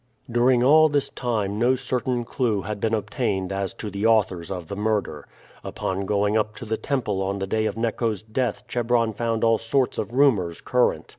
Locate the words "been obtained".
2.79-3.51